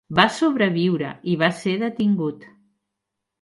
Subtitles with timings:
[0.19, 2.49] Va sobreviure i va ser detingut.